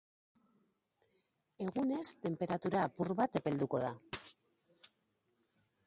[1.67, 3.93] Egunez, tenperatura apur bat epelduko da.